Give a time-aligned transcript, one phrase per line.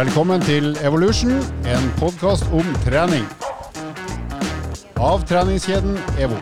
[0.00, 1.34] Velkommen til Evolution,
[1.68, 3.26] en podkast om trening.
[4.96, 6.38] Av treningskjeden EVO.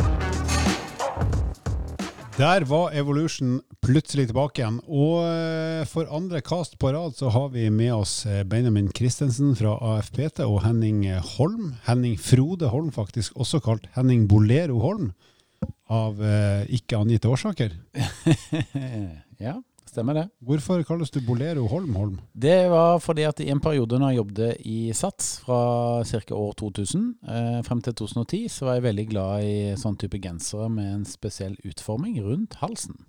[2.36, 4.76] Der var Evolution plutselig tilbake igjen.
[4.86, 9.56] Og eh, for andre kast på rad så har vi med oss eh, Benjamin Christensen
[9.58, 11.72] fra AFPT og Henning Holm.
[11.88, 15.10] Henning Frode Holm, faktisk, også kalt Henning Bolero Holm.
[15.90, 17.74] Av eh, ikke angitte årsaker.
[19.48, 19.58] ja,
[19.98, 20.26] stemmer det.
[20.46, 22.16] Hvorfor kalles du Bolero Holm Holm?
[22.32, 26.34] Det var fordi at i en periode når jeg jobbet i SATS, fra ca.
[26.34, 30.70] år 2000 eh, frem til 2010, så var jeg veldig glad i sånn type gensere
[30.70, 33.00] med en spesiell utforming rundt halsen.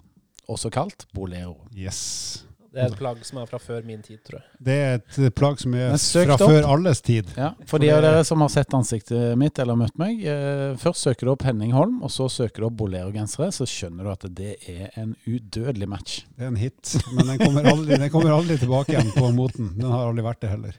[0.50, 1.60] Også kalt Bolero.
[1.78, 2.49] Yes.
[2.70, 4.46] Det er et plagg som er fra før min tid, tror jeg.
[4.68, 6.44] Det er et plagg som er fra opp.
[6.44, 7.32] før alles tid.
[7.38, 11.08] Ja, For de av dere som har sett ansiktet mitt eller møtt meg, eh, først
[11.08, 14.28] søker du opp Henning Holm, og så søker du opp Bolero-gensere, så skjønner du at
[14.38, 16.20] det er en udødelig match.
[16.38, 19.74] Det er en hit, men den kommer aldri, den kommer aldri tilbake igjen på moten.
[19.80, 20.78] Den har aldri vært det heller.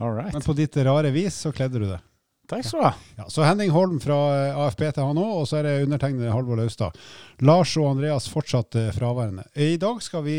[0.00, 0.32] All right.
[0.32, 2.00] Men på ditt rare vis så kledde du det.
[2.48, 2.92] Takk skal du ha.
[3.18, 6.32] Ja, så Henning Holm fra eh, AFP til han òg, og så er det undertegnede
[6.32, 6.96] Halvor Laustad.
[7.44, 9.44] Lars og Andreas fortsatt eh, fraværende.
[9.52, 10.38] I dag skal vi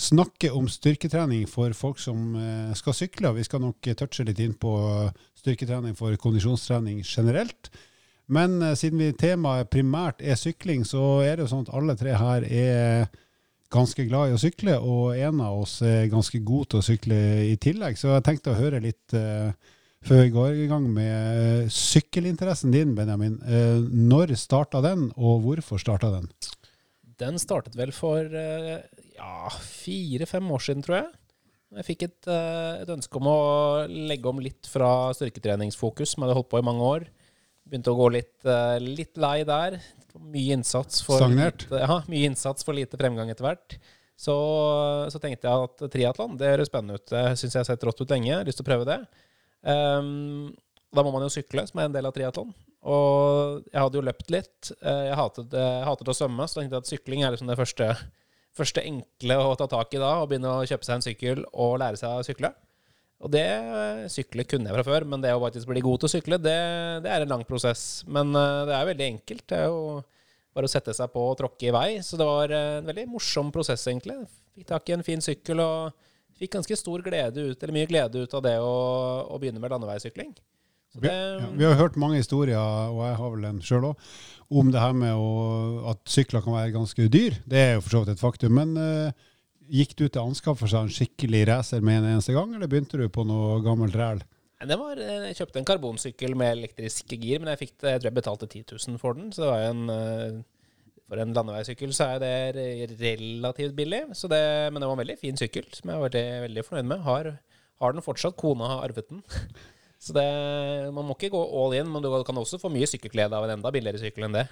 [0.00, 3.34] snakke om styrketrening for folk som eh, skal sykle.
[3.40, 4.74] Vi skal nok touche litt inn på
[5.42, 7.72] styrketrening for kondisjonstrening generelt.
[8.30, 12.14] Men siden vi temaet primært er sykling, så er det jo sånn at alle tre
[12.14, 13.10] her er
[13.74, 17.18] ganske glad i å sykle, og en av oss er ganske god til å sykle
[17.48, 17.98] i tillegg.
[17.98, 19.50] Så jeg tenkte å høre litt eh,
[20.06, 23.38] før vi går i gang med eh, sykkelinteressen din, Benjamin.
[23.44, 26.28] Eh, når starta den, og hvorfor starta den?
[27.20, 28.80] Den startet vel for eh,
[29.16, 31.08] ja, fire-fem år siden, tror jeg.
[31.78, 33.40] Jeg fikk et, et ønske om å
[33.86, 37.04] legge om litt fra styrketreningsfokus, som jeg hadde holdt på i mange år.
[37.62, 38.34] Begynte å gå litt,
[38.82, 39.76] litt lei der.
[40.18, 41.68] Mye innsats for Stagnert?
[41.68, 43.78] Lite, ja, mye innsats for lite fremgang etter hvert.
[44.18, 44.34] Så,
[45.14, 47.06] så tenkte jeg at triatlon, det høres spennende ut.
[47.08, 48.32] Det syns jeg har sett rått ut lenge.
[48.32, 48.98] Jeg har lyst til å prøve det.
[49.68, 50.50] Ehm,
[50.94, 52.52] da må man jo sykle, som er en del av triatlon.
[52.90, 54.70] Og jeg hadde jo løpt litt.
[54.80, 57.58] Eh, Jeg hatet, jeg hatet å svømme, så tenkte jeg at sykling er liksom det
[57.60, 57.90] første,
[58.56, 60.14] første enkle å ta tak i da.
[60.22, 62.54] Å begynne å kjøpe seg en sykkel og lære seg å sykle.
[63.20, 63.44] Og det
[64.08, 66.56] sykle kunne jeg fra før, men det å faktisk bli god til å sykle, det,
[67.04, 68.00] det er en lang prosess.
[68.08, 69.44] Men eh, det er veldig enkelt.
[69.52, 69.82] Det er jo
[70.56, 71.88] bare å sette seg på og tråkke i vei.
[72.02, 74.16] Så det var en veldig morsom prosess, egentlig.
[74.56, 76.08] Fikk tak i en fin sykkel og
[76.40, 78.72] fikk ganske stor glede ut, eller mye glede ut av det å,
[79.28, 80.32] å begynne med landeveissykling.
[80.98, 84.06] Det, ja, vi har hørt mange historier, og jeg har vel en sjøl òg,
[84.50, 85.28] om det her med å,
[85.92, 87.36] at sykler kan være ganske dyr.
[87.46, 88.56] Det er jo for så vidt et faktum.
[88.58, 89.28] Men uh,
[89.70, 92.98] gikk du til å anskaffe seg en skikkelig racer med en eneste gang, eller begynte
[92.98, 94.24] du på noe gammelt ræl?
[94.60, 98.00] Det var, eh, jeg kjøpte en karbonsykkel med elektriske gir, men jeg, fikk det, jeg
[98.02, 99.30] tror jeg betalte 10 000 for den.
[99.32, 100.40] Så det var jo en eh,
[101.10, 104.04] For en landeveissykkel så er det relativt billig.
[104.14, 107.02] Det, men det var en veldig fin sykkel, som jeg var veldig, veldig fornøyd med.
[107.02, 107.30] Har,
[107.82, 108.38] har den fortsatt.
[108.38, 109.24] Kona har arvet den.
[110.04, 110.28] Så det,
[110.94, 113.58] man må ikke gå all in, men du kan også få mye sykkelglede av en
[113.58, 114.46] enda billigere sykkel enn det.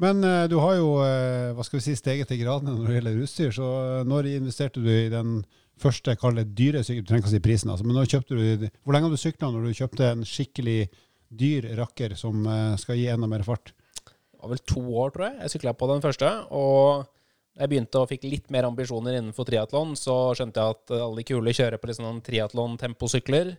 [0.00, 2.98] Men eh, du har jo eh, hva skal vi si, steget til gradene når det
[2.98, 3.54] gjelder utstyr.
[3.56, 5.40] Så eh, når investerte du i den
[5.80, 7.06] første kall dyre sykkelen?
[7.06, 9.68] Du trenger ikke å si prisen, altså, men du, hvor lenge har du sykla når
[9.68, 10.80] du kjøpte en skikkelig
[11.30, 12.42] dyr rakker som
[12.80, 13.70] skal gi enda mer fart?
[14.40, 15.38] Var vel to år, tror jeg.
[15.42, 16.30] Jeg sykla på den første.
[16.56, 17.04] Og
[17.54, 21.20] da jeg begynte og fikk litt mer ambisjoner innenfor triatlon, så skjønte jeg at alle
[21.20, 23.52] de kule kjører på liksom triatlon-temposykler.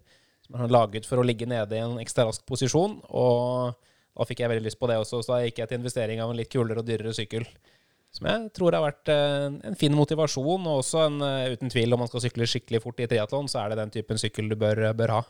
[0.47, 2.97] Som er laget for å ligge nede i en ekstra rask posisjon.
[3.13, 3.75] Og
[4.17, 6.33] da fikk jeg veldig lyst på det også, så da gikk jeg til investering av
[6.33, 7.45] en litt kulere og dyrere sykkel.
[8.11, 12.01] Som jeg tror har vært en fin motivasjon, og også en, eh, uten tvil, om
[12.03, 14.81] man skal sykle skikkelig fort i triatlon, så er det den typen sykkel du bør,
[14.97, 15.21] bør ha.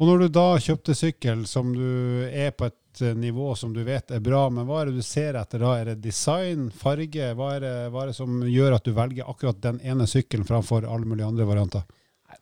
[0.00, 3.82] Og når du da kjøpte sykkel som du er på et eh, nivå som du
[3.86, 5.74] vet er bra, men hva er det du ser etter da?
[5.80, 7.32] Er det design, farge?
[7.34, 10.46] Hva er det, hva er det som gjør at du velger akkurat den ene sykkelen
[10.48, 11.84] framfor alle mulige andre varianter?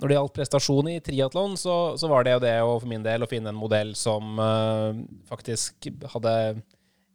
[0.01, 3.05] Når det gjaldt prestasjon i triatlon, så, så var det jo det å, for min
[3.05, 4.95] del å finne en modell som uh,
[5.29, 6.33] faktisk hadde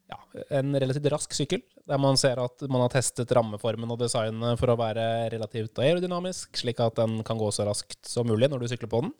[0.07, 0.19] ja,
[0.59, 1.63] en relativt rask sykkel.
[1.87, 6.59] Der man ser at man har testet rammeformen og designet for å være relativt aerodynamisk,
[6.61, 9.15] slik at den kan gå så raskt som mulig når du sykler på den.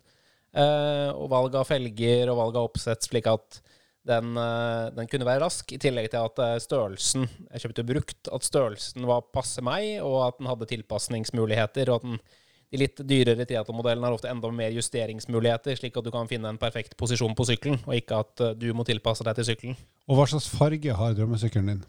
[0.56, 3.60] Uh, og valg av felger og valg av oppsett, slik at
[4.08, 8.20] den, eh, den kunne være rask, i tillegg til at eh, størrelsen Jeg kjøpte brukt,
[8.32, 11.92] at størrelsen var passe meg, og at den hadde tilpasningsmuligheter.
[11.92, 12.20] og at den
[12.68, 16.58] de litt dyrere triatlonmodellene har ofte enda mer justeringsmuligheter, slik at du kan finne en
[16.60, 19.78] perfekt posisjon på sykkelen, og ikke at eh, du må tilpasse deg til sykkelen.
[20.08, 21.80] Og hva slags farge har drømmesykkelen din?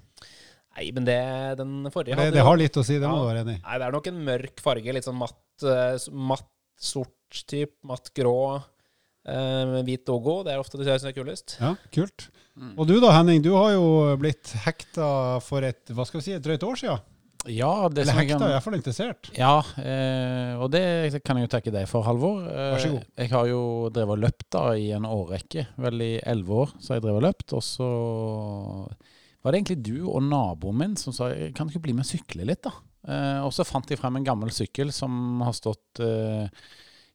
[0.77, 1.19] Nei, men det
[1.60, 3.63] den forrige Det, hadde det har litt å si, det må du være enig i.
[3.65, 4.95] Nei, det er nok en mørk farge.
[4.95, 5.68] Litt sånn matt,
[6.31, 6.48] matt
[6.80, 8.39] sort typ, matt grå,
[9.29, 10.39] eh, med hvit logo.
[10.45, 11.55] Det er ofte det jeg synes er kulest.
[11.61, 12.29] Ja, kult.
[12.75, 13.85] Og du da, Henning, du har jo
[14.19, 17.05] blitt hekta for et hva skal vi si, et drøyt år siden.
[17.47, 19.29] Ja, det Eller som hekta, kan- er i interessert.
[19.37, 22.41] Ja, uh, og det kan jeg jo takke deg for, Halvor.
[22.43, 23.05] Uh, Vær så god.
[23.15, 23.61] Jeg har jo
[23.95, 27.21] drevet og løpt da i en årrekke, vel i elleve år, så har jeg drevet
[27.21, 27.55] og løpt.
[27.55, 27.87] Og så
[29.39, 32.11] var det egentlig du og naboen min som sa kan du ikke bli med og
[32.11, 32.75] sykle litt, da?
[33.07, 36.51] Eh, og så fant jeg frem en gammel sykkel som har stått eh,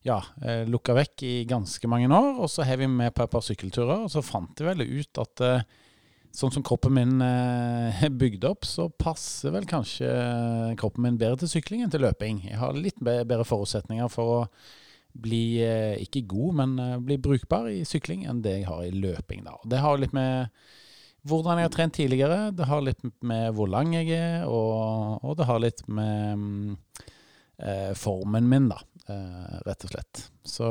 [0.05, 2.37] ja, eh, lukka vekk i ganske mange år.
[2.45, 5.21] Og så har vi med på et par sykkelturer, og så fant jeg vel ut
[5.23, 5.67] at eh,
[6.35, 10.13] sånn som kroppen min eh, er bygd opp, så passer vel kanskje
[10.81, 12.45] kroppen min bedre til sykling enn til løping.
[12.51, 14.41] Jeg har litt bedre forutsetninger for å
[15.15, 15.63] bli,
[16.03, 19.45] ikke god, men bli brukbar i sykling enn det jeg har i løping.
[19.47, 19.53] Da.
[19.71, 20.51] Det har litt med
[21.25, 25.39] hvordan jeg har trent tidligere, det har litt med hvor lang jeg er, og, og
[25.39, 26.75] det har litt med mm,
[27.99, 30.23] formen min, da, eh, rett og slett.
[30.45, 30.71] Så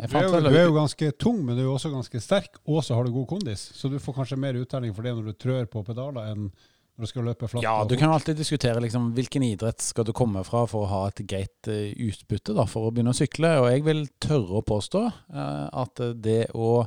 [0.00, 1.92] jeg fant Du er, jo, du er jo ganske tung, men du er jo også
[1.92, 3.68] ganske sterk, og så har du god kondis.
[3.76, 6.48] Så du får kanskje mer uttelling for det når du trør på pedaler, enn
[6.96, 7.64] når du skal løpe flatt.
[7.66, 11.02] Ja, du kan alltid diskutere liksom, hvilken idrett skal du komme fra for å ha
[11.10, 13.52] et greit eh, utbytte da, for å begynne å sykle.
[13.60, 16.86] Og jeg vil tørre å påstå eh, at det å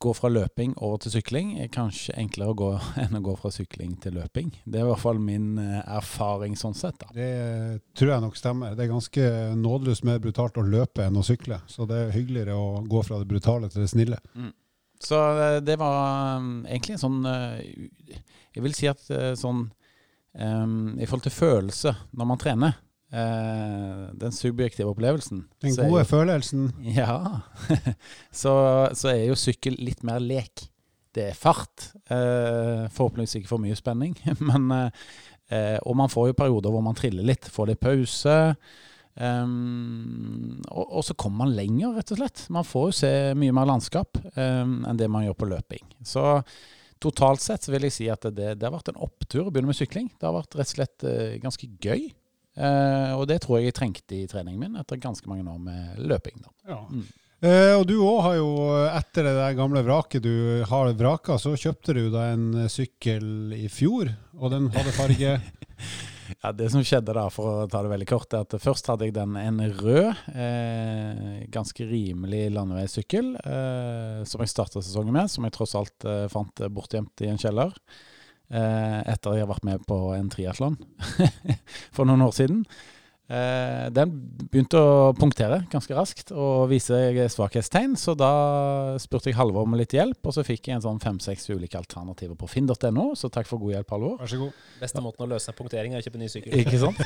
[0.00, 2.68] gå fra løping over til sykling er kanskje enklere å gå
[3.02, 4.52] enn å gå fra sykling til løping.
[4.64, 6.96] Det er i hvert fall min eh, erfaring sånn sett.
[7.02, 7.10] da.
[7.16, 8.76] Det tror jeg nok stemmer.
[8.76, 9.26] Det er ganske
[9.60, 11.60] nådeløst mer brutalt å løpe enn å sykle.
[11.68, 14.20] Så det er hyggeligere å gå fra det brutale til det snille.
[15.00, 18.18] Så eh, det var um, egentlig en sånn eh,
[18.56, 19.04] Jeg vil si at
[19.38, 19.62] sånn
[20.34, 22.80] um, I forhold til følelse når man trener,
[23.12, 26.68] eh, den subjektive opplevelsen Den gode jo- følelsen.
[27.00, 27.40] Ja.
[28.42, 28.54] så,
[28.96, 30.66] så er jo sykkel litt mer lek.
[31.14, 31.90] Det er fart.
[32.06, 34.14] Eh, forhåpentligvis ikke for mye spenning.
[34.50, 35.08] Men, eh,
[35.50, 37.50] eh, og man får jo perioder hvor man triller litt.
[37.50, 38.36] Får litt pause.
[39.20, 42.44] Um, og, og så kommer man lenger, rett og slett.
[42.54, 45.82] Man får jo se mye mer landskap um, enn det man gjør på løping.
[46.06, 46.22] Så
[47.02, 49.72] totalt sett så vil jeg si at det, det har vært en opptur å begynne
[49.72, 50.08] med sykling.
[50.14, 51.06] Det har vært rett og slett
[51.42, 52.06] ganske gøy.
[52.56, 56.00] Eh, og det tror jeg jeg trengte i treningen min etter ganske mange år med
[56.10, 56.40] løping.
[56.42, 56.54] Da.
[56.72, 56.80] Ja.
[56.90, 57.08] Mm.
[57.40, 58.48] Eh, og du òg har jo,
[58.90, 63.64] etter det der gamle vraket du har vraka, så kjøpte du deg en sykkel i
[63.72, 65.38] fjor, og den hadde farge
[66.42, 69.08] Ja, Det som skjedde da, for å ta det veldig kort, er at først hadde
[69.08, 75.46] jeg den en rød, eh, ganske rimelig landeveissykkel, eh, som jeg starta sesongen med, som
[75.46, 77.74] jeg tross alt eh, fant bortgjemt i en kjeller.
[78.50, 80.74] Eh, etter jeg har vært med på en triatlon
[81.94, 82.64] for noen år siden.
[83.30, 84.10] Eh, den
[84.50, 86.96] begynte å punktere ganske raskt og vise
[87.30, 88.30] svakhetstegn, så da
[88.98, 92.34] spurte jeg Halvor om litt hjelp, og så fikk jeg en sånn fem-seks ulike alternativer
[92.40, 94.16] på finn.no, så takk for god hjelp, Halvor.
[94.24, 94.66] Vær så god.
[94.82, 96.58] Beste måten å løse punktering er å kjøpe ny sykkel.
[96.64, 96.98] Ikke sant?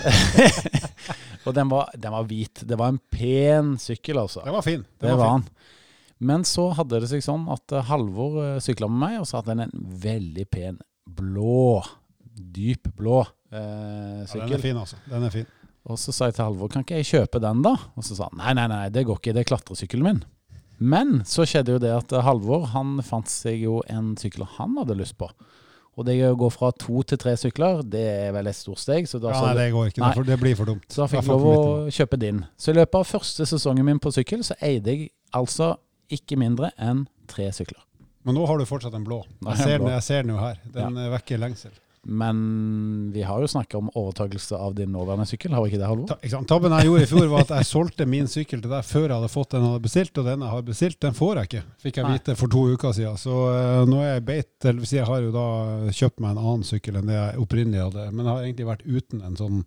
[1.44, 2.64] og den var, den var hvit.
[2.64, 4.47] Det var en pen sykkel, altså.
[4.49, 4.88] Den var fin.
[4.97, 5.44] Den Det var fin.
[5.44, 5.76] han.
[6.25, 9.58] Men så hadde det seg sånn at eh, Halvor sykla med meg, og så hadde
[9.58, 11.83] han en veldig pen blå,
[12.35, 13.21] dyp blå
[13.53, 14.99] eh, Ja, den er fin, altså.
[15.11, 15.51] Den er fin.
[15.85, 17.75] Og så sa jeg til Halvor, kan ikke jeg kjøpe den da?
[17.95, 20.23] Og så sa han, nei, nei, nei, det går ikke, det er klatresykkelen min.
[20.81, 24.79] Men så skjedde jo det at eh, Halvor, han fant seg jo en sykkel han
[24.81, 25.29] hadde lyst på.
[25.95, 29.07] Og det å gå fra to til tre sykler, det er vel et stort steg.
[29.07, 30.03] Så da, Ja, nei, det går ikke.
[30.03, 30.25] Nei.
[30.27, 30.87] Det, blir for dumt.
[30.91, 32.43] så da fikk jeg lov å kjøpe din.
[32.59, 35.77] Så i løpet av første sesongen min på sykkel, så eide jeg altså
[36.12, 37.79] ikke mindre enn tre sykler.
[38.25, 39.23] Men nå har du fortsatt en blå.
[39.44, 40.61] Jeg ser en den, jeg ser den jo her.
[40.75, 41.09] Den ja.
[41.12, 41.75] vekker lengsel.
[42.05, 45.88] Men vi har jo snakka om overtakelse av din nåværende sykkel, har vi ikke det,
[45.88, 46.11] Halvor?
[46.11, 46.40] Ta.
[46.49, 49.14] Tabben jeg gjorde i fjor, var at jeg solgte min sykkel til deg før jeg
[49.14, 51.62] hadde fått den jeg hadde bestilt, og den jeg har bestilt, den får jeg ikke.
[51.87, 53.16] Fikk jeg vite for to uker siden.
[53.21, 55.47] Så uh, nå er jeg beit, eller si jeg har jo da
[56.02, 58.85] kjøpt meg en annen sykkel enn det jeg opprinnelig hadde, men jeg har egentlig vært
[58.85, 59.64] uten en sånn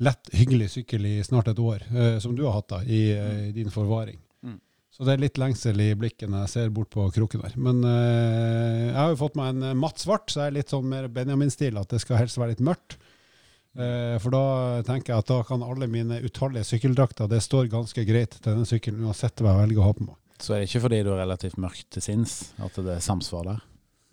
[0.00, 3.48] lett, hyggelig sykkel i snart et år, uh, som du har hatt da, i, uh,
[3.50, 4.16] i din forvaring.
[5.00, 7.54] Så det er litt lengsel i blikket når jeg ser bort på kroken der.
[7.56, 10.74] Men eh, jeg har jo fått meg en eh, matt svart, så jeg er litt
[10.74, 12.98] sånn mer Benjamin-stil, at det skal helst være litt mørkt.
[13.80, 14.44] Eh, for da
[14.84, 18.68] tenker jeg at da kan alle mine utallige sykkeldrakter, det står ganske greit til den
[18.68, 20.20] sykkelen, uansett hva jeg velger å ha på meg.
[20.36, 23.48] Så er det ikke fordi du er relativt mørk til sinns at det er samsvar
[23.48, 23.66] der?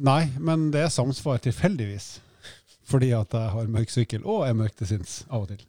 [0.07, 2.11] Nei, men det er samsvar tilfeldigvis.
[2.87, 5.67] Fordi at jeg har mørk sykkel, og er mørk til sinns av og til.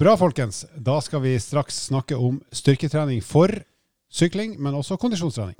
[0.00, 0.64] Bra, folkens.
[0.72, 3.52] Da skal vi straks snakke om styrketrening for
[4.08, 5.58] sykling, men også kondisjonstrening.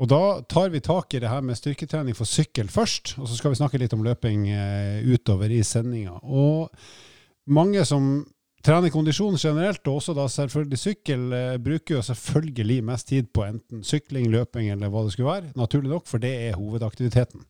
[0.00, 3.36] Og da tar vi tak i det her med styrketrening for sykkel først, og så
[3.36, 6.14] skal vi snakke litt om løping eh, utover i sendinga.
[6.24, 6.70] Og
[7.52, 8.24] mange som
[8.64, 13.44] trener kondisjon generelt, og også da selvfølgelig sykkel, eh, bruker jo selvfølgelig mest tid på
[13.44, 15.52] enten sykling, løping eller hva det skulle være.
[15.60, 17.44] Naturlig nok, for det er hovedaktiviteten.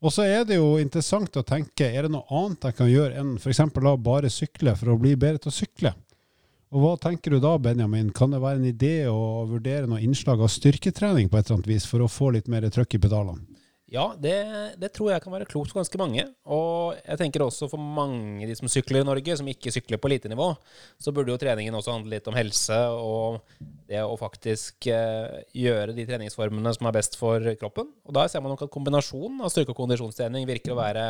[0.00, 3.20] Og så er det jo interessant å tenke, er det noe annet jeg kan gjøre
[3.20, 3.60] enn f.eks.
[4.00, 5.92] bare sykle for å bli bedre til å sykle?
[6.70, 8.12] Og Hva tenker du da, Benjamin?
[8.14, 11.72] Kan det være en idé å vurdere noe innslag av styrketrening på et eller annet
[11.72, 13.42] vis for å få litt mer trøkk i pedalene?
[13.90, 14.34] Ja, det,
[14.78, 16.22] det, tror jeg kan være klokt for ganske mange.
[16.46, 20.06] Og jeg tenker også for mange de som sykler i Norge, som ikke sykler på
[20.12, 20.46] elitenivå,
[21.02, 23.40] så burde jo treningen også handle litt om helse og
[23.90, 27.90] det å faktisk eh, gjøre de treningsformene som er best for kroppen.
[28.06, 31.06] Og da ser man nok at kombinasjonen av styrke- og kondisjonstrening virker å være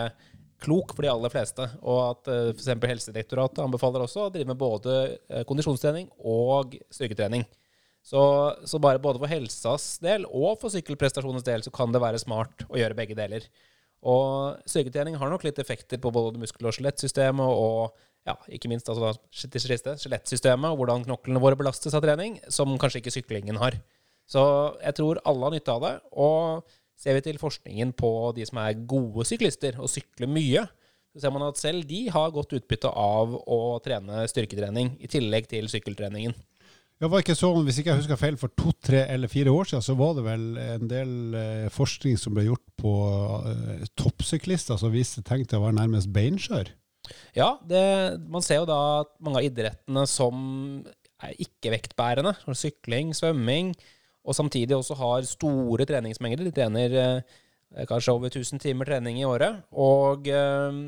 [0.64, 1.68] klok for de aller fleste.
[1.84, 2.72] Og at uh, f.eks.
[2.94, 4.96] Helsedirektoratet anbefaler også å drive med både
[5.28, 7.44] uh, kondisjonstrening og styrketrening.
[8.10, 8.20] Så,
[8.66, 12.64] så, bare både for helsas del og for sykkelprestasjonens del så kan det være smart
[12.66, 13.44] å gjøre begge deler.
[14.00, 17.92] Og styrketrening har nok litt effekter på både muskel- og skjelettsystemet og
[18.26, 23.14] ja, ikke minst altså, skjelettsystemet og hvordan knoklene våre belastes av trening, som kanskje ikke
[23.14, 23.78] syklingen har.
[24.30, 24.42] Så
[24.82, 25.94] jeg tror alle har nytte av det.
[26.10, 30.66] Og ser vi til forskningen på de som er gode syklister og sykler mye,
[31.14, 35.48] så ser man at selv de har godt utbytte av å trene styrketrening i tillegg
[35.50, 36.34] til sykkeltreningen.
[37.00, 39.70] Ja, var ikke sånn, Hvis ikke jeg husker feil, for to, tre eller fire år
[39.70, 42.92] siden så var det vel en del eh, forskning som ble gjort på
[43.48, 46.74] eh, toppsyklister som viste tegn til å være nærmest beinskjør?
[47.34, 47.82] Ja, det,
[48.28, 50.36] man ser jo da at mange av idrettene som
[51.24, 53.72] er ikke-vektbærende, sykling, svømming,
[54.20, 56.46] og samtidig også har store treningsmengder.
[56.46, 59.62] De trener eh, kanskje over 1000 timer trening i året.
[59.72, 60.80] Og eh,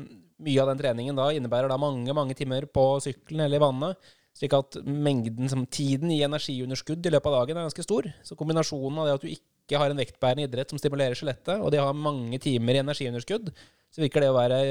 [0.43, 4.13] mye av den treningen da innebærer da mange, mange timer på sykkelen eller i vannet.
[4.33, 8.09] Slik at mengden, som tiden i energiunderskudd i løpet av dagen er ganske stor.
[8.25, 11.69] Så kombinasjonen av det at du ikke har en vektbærende idrett som stimulerer skjelettet, og
[11.73, 13.51] det har mange timer i energiunderskudd,
[13.93, 14.61] så virker det å være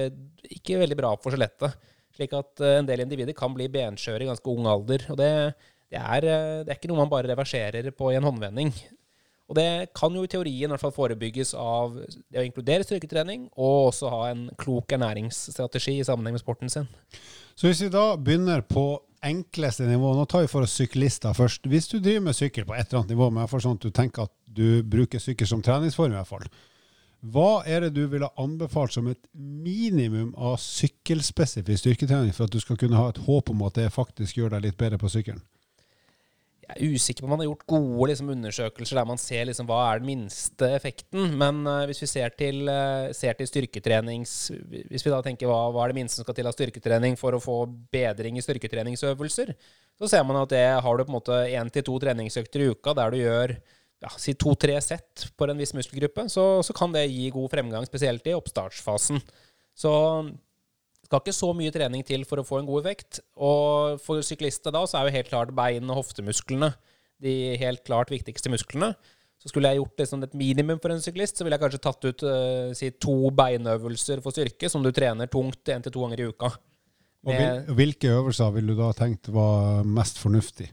[0.58, 1.78] ikke veldig bra for skjelettet.
[2.12, 5.06] Slik at eh, en del individer kan bli benskjøre i ganske ung alder.
[5.14, 5.30] Og det
[5.92, 8.72] det er, eh, det er, ikke noe man bare reverserer på i en håndvending.
[9.50, 13.48] Og det kan jo i teorien i hvert fall forebygges av det å inkludere styrketrening,
[13.52, 16.88] og også ha en klok ernæringsstrategi i sammenheng med sporten sin.
[17.58, 18.86] Så hvis vi da begynner på
[19.22, 21.68] enkleste nivå, nå tar vi for oss syklister først.
[21.70, 23.92] Hvis du driver med sykkel på et eller annet nivå, men for sånn at du
[23.94, 26.48] tenker at du bruker sykkel som treningsform i hvert fall,
[27.22, 32.58] hva er det du ville anbefalt som et minimum av sykkelspesifikk styrketrening for at du
[32.58, 35.44] skal kunne ha et håp om at det faktisk gjør deg litt bedre på sykkelen?
[36.62, 39.66] Jeg er usikker på om man har gjort gode liksom, undersøkelser der man ser liksom,
[39.66, 41.34] hva er den minste effekten.
[41.40, 44.34] Men uh, hvis vi ser til, uh, ser til, styrketrenings
[44.70, 47.34] Hvis vi da tenker hva, hva, er det minste som skal til av styrketrening for
[47.34, 47.58] å få
[47.92, 49.54] bedring i styrketreningsøvelser,
[49.98, 52.70] så ser man at det har du på en måte én til to treningsøkter i
[52.72, 53.56] uka der du gjør
[54.02, 57.86] ja, si to-tre sett på en viss muskelgruppe, så, så kan det gi god fremgang,
[57.86, 59.20] spesielt i oppstartsfasen.
[59.78, 59.92] Så
[61.12, 63.20] skal ikke så mye trening til for å få en god effekt.
[63.36, 66.72] Og for syklister da så er jo helt klart bein- og hoftemusklene
[67.22, 68.94] de helt klart viktigste musklene.
[69.42, 71.82] Så skulle jeg gjort det som et minimum for en syklist, så ville jeg kanskje
[71.82, 76.04] tatt ut uh, si to beinøvelser for styrke, som du trener tungt én til to
[76.04, 76.52] ganger i uka.
[77.26, 80.70] Med, og hvilke øvelser ville du da tenkt var mest fornuftig?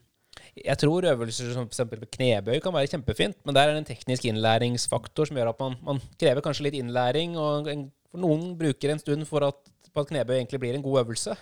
[0.58, 2.08] Jeg tror øvelser som f.eks.
[2.14, 5.78] knebøy kan være kjempefint, men der er det en teknisk innlæringsfaktor som gjør at man,
[5.86, 9.62] man krever kanskje litt innlæring, og en, noen bruker en stund for at
[9.94, 11.36] på at knebøy egentlig blir en god øvelse.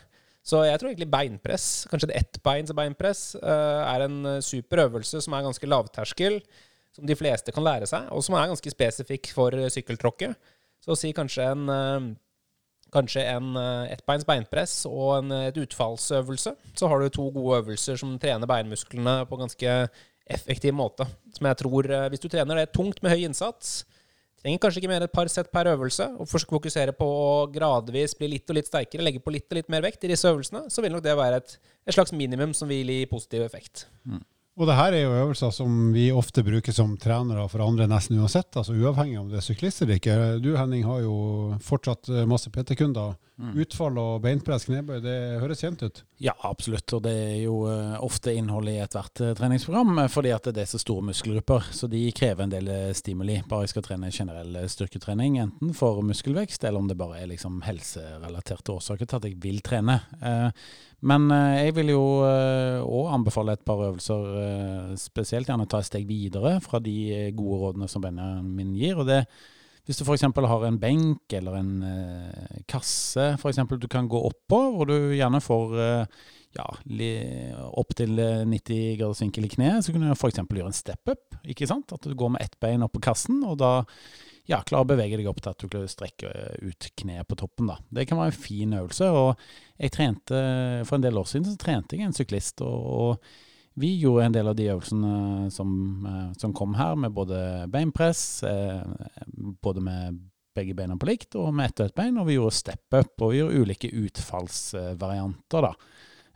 [0.47, 5.19] Så jeg tror egentlig beinpress, kanskje et ettbeins beinpress, eh, er en eh, super øvelse
[5.23, 6.39] som er ganske lavterskel,
[6.95, 10.37] som de fleste kan lære seg, og som er ganske spesifikk for eh, sykkeltråkket.
[10.85, 12.15] Så si kanskje en
[12.93, 13.57] kanskje en
[13.91, 16.53] ettbeins beinpress og en et utfallsøvelse.
[16.79, 19.73] Så har du to gode øvelser som trener beinmusklene på ganske
[20.31, 21.03] effektiv måte.
[21.35, 23.83] Som jeg tror, Hvis du trener det tungt med høy innsats,
[24.47, 28.29] Trenger kanskje ikke mer et par sett per øvelse, og fokusere på å gradvis bli
[28.31, 30.83] litt og litt sterkere, legge på litt og litt mer vekt i disse øvelsene, så
[30.85, 33.89] vil nok det være et, et slags minimum som vil gi positiv effekt.
[34.07, 34.21] Mm.
[34.57, 38.17] Og det her er jo øvelser som vi ofte bruker som trenere for andre nesten
[38.17, 40.15] uansett, altså uavhengig om det er syklister eller ikke.
[40.41, 41.17] Du Henning har jo
[41.61, 43.13] fortsatt masse PT-kunder.
[43.37, 43.51] Mm.
[43.61, 45.99] Utfall og beinpress, knebøy, det høres kjent ut?
[46.25, 46.89] Ja, absolutt.
[46.97, 50.71] Og det er jo uh, ofte innholdet i ethvert uh, treningsprogram, fordi at det er
[50.71, 51.69] så store muskelgrupper.
[51.69, 53.37] Så de krever en del stimuli.
[53.45, 57.61] Bare jeg skal trene generell styrketrening, enten for muskelvekst, eller om det bare er liksom
[57.67, 59.99] helserelaterte årsaker til at jeg vil trene.
[61.05, 66.55] Men jeg vil jo òg anbefale et par øvelser, spesielt gjerne ta et steg videre
[66.63, 68.97] fra de gode rådene som Benjamin gir.
[68.97, 69.21] og det
[69.87, 70.25] hvis du f.eks.
[70.35, 75.13] har en benk eller en eh, kasse for eksempel, du kan gå oppå, hvor du
[75.15, 76.25] gjerne får eh,
[76.57, 76.65] ja,
[77.71, 78.19] opptil
[78.51, 80.41] 90 graders vinkel i kneet, så kan du f.eks.
[80.43, 81.37] gjøre en step up.
[81.47, 81.95] ikke sant?
[81.95, 83.71] At du går med ett bein opp på kassen, og da
[84.47, 86.31] ja, klarer å bevege deg opp til at du klarer å strekke
[86.63, 87.67] ut kneet på toppen.
[87.71, 87.77] da.
[87.89, 89.09] Det kan være en fin øvelse.
[89.11, 89.35] og
[89.77, 90.39] jeg trente,
[90.87, 92.61] For en del år siden så trente jeg en syklist.
[92.61, 93.19] og, og
[93.77, 95.69] vi gjorde en del av de øvelsene som,
[96.05, 98.81] eh, som kom her, med både beinpress, eh,
[99.61, 100.17] både med
[100.57, 103.21] begge beina på likt og med ett og ett bein, og vi gjorde step up,
[103.21, 105.73] og vi gjorde ulike utfallsvarianter, da.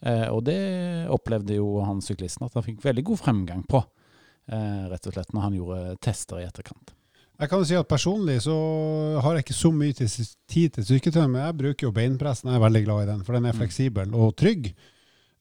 [0.01, 0.62] Eh, og det
[1.10, 3.82] opplevde jo han syklisten at han fikk veldig god fremgang på,
[4.51, 6.94] eh, rett og slett når han gjorde tester i etterkant.
[7.42, 8.54] Jeg kan jo si at Personlig så
[9.24, 10.10] har jeg ikke så mye til,
[10.52, 12.52] tid til styrketrening, men jeg bruker jo beinpressen.
[12.52, 13.62] Jeg er veldig glad i den, for den er Mm.
[13.64, 14.74] fleksibel og trygg.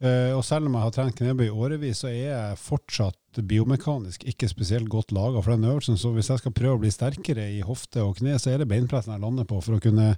[0.00, 4.24] Eh, og selv om jeg har trent knebøy i årevis, så er jeg fortsatt biomekanisk
[4.24, 5.98] ikke spesielt godt laga for den øvelsen.
[6.00, 8.68] Så hvis jeg skal prøve å bli sterkere i hofte og kne, så er det
[8.68, 10.16] beinpressen jeg lander på for å kunne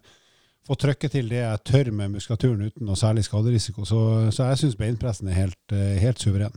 [0.63, 3.83] få trykke til det jeg tør med muskulaturen uten noe særlig skaderisiko.
[3.85, 6.55] Så, så jeg syns beinpressen er helt, eh, helt suveren.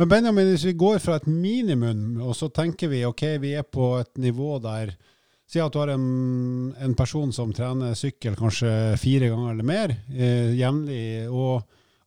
[0.00, 3.66] Men Benjamin, hvis vi går fra et minimum, og så tenker vi ok, vi er
[3.66, 4.94] på et nivå der
[5.52, 9.90] Si at du har en, en person som trener sykkel kanskje fire ganger eller mer
[10.08, 11.66] eh, jevnlig, og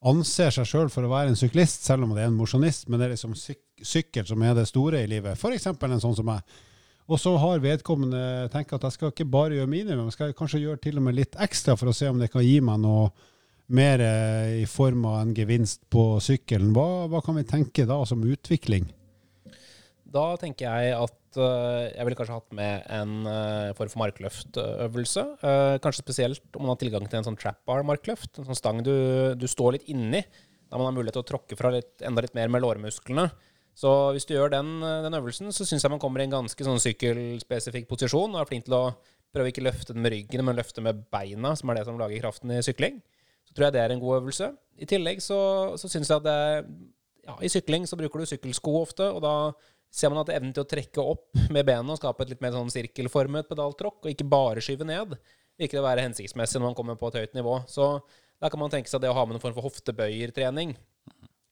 [0.09, 2.97] anser seg sjøl for å være en syklist, selv om det er en mosjonist, men
[2.97, 5.35] det er liksom syk sykkel som er det store i livet.
[5.35, 5.67] F.eks.
[5.67, 6.57] en sånn som meg.
[7.11, 10.61] Og så har vedkommende tenkt at jeg skal ikke bare gjøre minimum, jeg skal kanskje
[10.63, 13.09] gjøre til og med litt ekstra for å se om det kan gi meg noe
[13.73, 16.73] mer eh, i form av en gevinst på sykkelen.
[16.75, 18.87] Hva, hva kan vi tenke da som utvikling?
[20.15, 25.23] Da tenker jeg at eh, jeg ville kanskje hatt med en eh, form for markløftøvelse.
[25.49, 28.37] Eh, kanskje spesielt om man har tilgang til en sånn trap bar markløft.
[28.39, 28.93] En sånn stang du,
[29.35, 30.23] du står litt inni,
[30.69, 33.27] da man har mulighet til å tråkke fra litt, enda litt mer med lårmusklene.
[33.75, 36.63] Så hvis du gjør den, den øvelsen, så syns jeg man kommer i en ganske
[36.63, 38.85] sånn sykkelspesifikk posisjon og er flink til å
[39.35, 42.23] prøve ikke løfte den med ryggen, men løfte med beina, som er det som lager
[42.23, 43.01] kraften i sykling.
[43.55, 44.51] Tror jeg det er en god øvelse.
[44.75, 45.39] I tillegg så,
[45.79, 46.91] så syns jeg at det,
[47.25, 49.35] ja, i sykling så bruker du sykkelsko ofte, og da
[49.95, 52.55] ser man at evnen til å trekke opp med bena og skape et litt mer
[52.55, 55.15] sånn sirkelformet pedaltråkk, og ikke bare skyve ned,
[55.55, 57.61] virker det å være hensiktsmessig når man kommer på et høyt nivå.
[57.71, 57.93] Så
[58.43, 60.75] da kan man tenke seg det å ha med en form for hoftebøyertrening.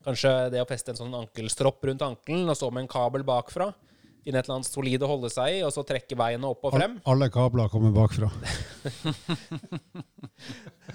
[0.03, 3.71] Kanskje det å feste en sånn ankelstropp rundt ankelen, og så med en kabel bakfra.
[4.23, 6.77] Finne et eller annet solid å holde seg i, og så trekke veiene opp og
[6.77, 6.95] frem.
[7.11, 8.31] Alle kabler kommer bakfra.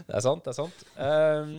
[0.09, 0.83] Det er sant, det er sant.
[1.01, 1.53] Ehm,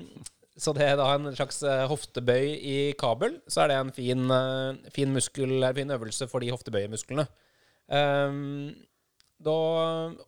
[0.59, 4.25] så det er da en slags eh, hoftebøy i kabel, så er det en fin,
[4.35, 7.25] eh, fin, muskel, fin øvelse for de hoftebøyemusklene.
[7.89, 8.75] Um,
[9.41, 9.55] da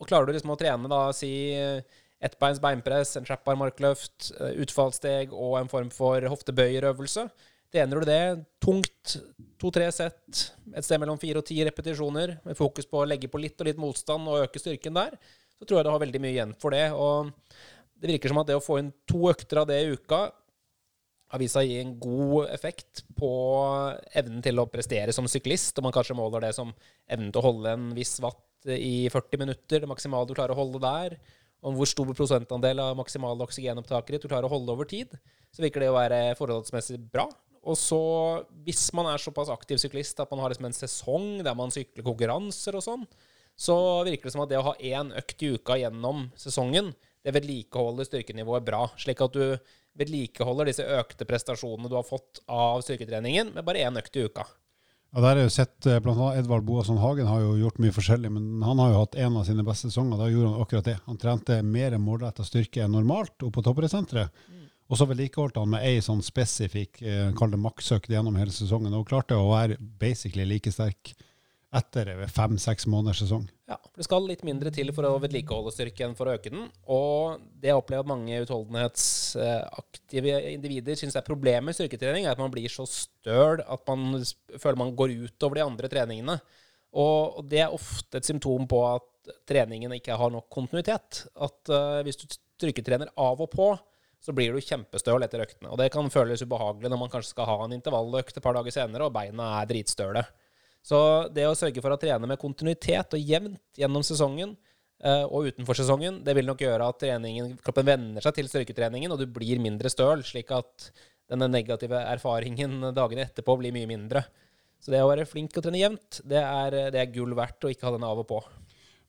[0.08, 1.84] klarer du liksom å trene da, si eh,
[2.24, 4.32] ettbeins beinpress, en trapbar markløft,
[4.64, 7.28] utfallssteg og en form for hoftebøyerøvelse.
[7.72, 8.24] Trener du det
[8.60, 9.16] tungt,
[9.62, 10.42] to-tre sett,
[10.76, 13.70] et sted mellom fire og ti repetisjoner, med fokus på å legge på litt og
[13.70, 15.16] litt motstand og øke styrken der,
[15.56, 16.90] så tror jeg du har veldig mye igjen for det.
[16.92, 17.32] Og
[18.02, 20.26] det virker som at det å få inn to økter av det i uka
[21.32, 23.30] har vist seg å gi en god effekt på
[24.20, 25.78] evnen til å prestere som syklist.
[25.80, 26.74] Og man kanskje måler det som
[27.08, 30.60] evnen til å holde en viss watt i 40 minutter, det maksimale du klarer å
[30.60, 31.16] holde der.
[31.62, 35.14] Og hvor stor prosentandel av maksimale oksygenopptaket ditt du klarer å holde over tid.
[35.54, 37.30] Så virker det å være forholdsmessig bra.
[37.62, 38.02] Og så,
[38.66, 42.06] hvis man er såpass aktiv syklist at man har liksom en sesong der man sykler
[42.06, 43.04] konkurranser og sånn,
[43.54, 43.76] så
[44.08, 46.90] virker det som at det å ha én økt i uka gjennom sesongen,
[47.22, 48.88] det vedlikeholder styrkenivået bra.
[48.98, 49.46] Slik at du
[50.00, 54.48] vedlikeholder disse økte prestasjonene du har fått av styrketreningen, med bare én økt i uka.
[55.12, 57.92] Ja, der er jo sett, eh, blant annet Edvard Boasson Hagen har jo gjort mye
[57.92, 60.18] forskjellig, men han har jo hatt en av sine beste sesonger.
[60.18, 60.98] Da gjorde han akkurat det.
[61.06, 64.32] Han trente mer målretta styrke enn normalt oppe på toppidrettssenteret.
[64.92, 68.94] Og så vedlikeholdt han med ei sånn spesifikk, eh, kall det maksøkt gjennom hele sesongen,
[68.98, 71.14] og klarte å være basically like sterk
[71.72, 73.46] etter fem-seks måneders sesong.
[73.70, 76.52] Ja, for Det skal litt mindre til for å vedlikeholde styrke enn for å øke
[76.52, 76.66] den.
[76.92, 82.44] Og det jeg opplever at mange utholdenhetsaktive individer syns er problemet med styrketrening, er at
[82.44, 84.20] man blir så støl at man
[84.58, 86.36] føler man går utover de andre treningene.
[86.92, 91.32] Og det er ofte et symptom på at treningen ikke har nok kontinuitet.
[91.40, 93.72] At eh, hvis du styrketrener av og på,
[94.22, 95.72] så blir du kjempestøl etter øktene.
[95.74, 98.76] Og det kan føles ubehagelig når man kanskje skal ha en intervalløkt et par dager
[98.76, 100.24] senere, og beina er dritstøle.
[100.86, 101.00] Så
[101.34, 104.54] det å sørge for å trene med kontinuitet og jevnt gjennom sesongen
[105.04, 109.14] eh, og utenfor sesongen, det vil nok gjøre at treningen, kroppen venner seg til styrketreningen,
[109.14, 110.90] og du blir mindre støl, slik at
[111.32, 114.26] denne negative erfaringen dagene etterpå blir mye mindre.
[114.82, 117.70] Så det å være flink og trene jevnt, det er, det er gull verdt å
[117.74, 118.42] ikke ha den av og på.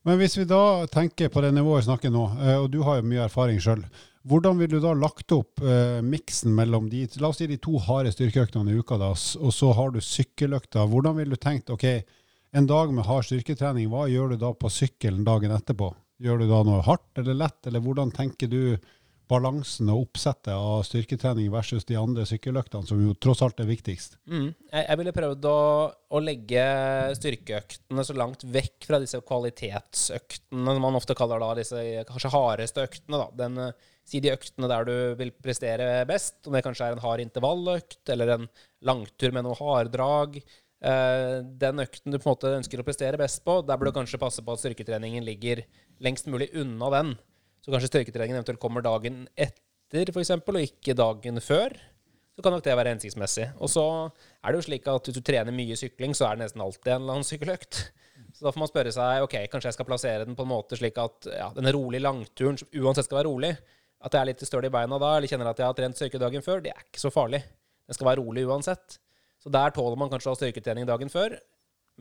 [0.05, 2.99] Men hvis vi da tenker på det nivået vi snakker nå, eh, og du har
[2.99, 3.81] jo mye erfaring sjøl,
[4.29, 7.75] hvordan vil du da lagt opp eh, miksen mellom de La oss si de to
[7.83, 10.87] harde styrkeøktene i uka, da, og så har du sykkeløkta.
[10.89, 11.85] Hvordan vil du tenkt OK,
[12.55, 15.91] en dag med hard styrketrening, hva gjør du da på sykkelen dagen etterpå?
[16.23, 18.77] Gjør du da noe hardt eller lett, eller hvordan tenker du
[19.31, 24.17] balansen og oppsettet av styrketrening versus de andre sykkeløktene, som jo tross alt er viktigst?
[24.29, 24.51] Mm.
[24.51, 25.61] Jeg, jeg ville prøvd å,
[26.13, 26.65] å legge
[27.17, 32.85] styrkeøktene så langt vekk fra disse kvalitetsøktene, som man ofte kaller da disse kanskje hardeste
[32.85, 33.19] øktene.
[33.23, 33.27] da.
[33.43, 37.03] Den, eh, si de øktene der du vil prestere best, om det kanskje er en
[37.03, 38.47] hard intervalløkt eller en
[38.83, 40.39] langtur med noe harddrag.
[40.83, 43.97] Eh, den økten du på en måte ønsker å prestere best på, der bør du
[43.99, 45.63] kanskje passe på at styrketreningen ligger
[46.03, 47.13] lengst mulig unna den.
[47.63, 49.63] Så kanskje styrketreningen eventuelt kommer dagen etter
[49.93, 51.75] etter, f.eks., og ikke dagen før,
[52.33, 53.51] så kan nok det være hensiktsmessig.
[53.61, 53.83] Og så
[54.41, 56.89] er det jo slik at hvis du trener mye sykling, så er det nesten alltid
[56.89, 57.83] en eller annen sykkeløkt.
[58.33, 60.77] Så da får man spørre seg ok, kanskje jeg skal plassere den på en måte
[60.79, 63.51] slik at ja, denne rolige langturen som uansett skal være rolig,
[64.03, 66.21] at jeg er litt støl i beina da, eller kjenner at jeg har trent styrke
[66.21, 67.43] dagen før, det er ikke så farlig.
[67.87, 68.97] Den skal være rolig uansett.
[69.43, 71.35] Så der tåler man kanskje å ha styrketrening dagen før,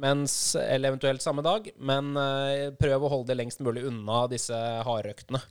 [0.02, 4.56] mens, eller eventuelt samme dag, men uh, prøv å holde det lengst mulig unna disse
[4.86, 5.42] hardøktene.